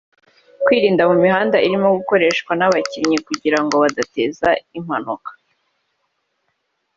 kwirinda 0.63 1.03
kujya 1.03 1.09
mu 1.11 1.17
mihanda 1.25 1.57
irimo 1.67 1.87
gukoreshwa 1.97 2.51
n’abakinnyi 2.55 3.17
kugira 3.27 3.59
ngo 3.63 3.73
badateza 3.83 4.49
impanuka 4.77 5.31